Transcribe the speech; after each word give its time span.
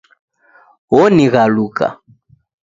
Onighaluka 0.99 1.87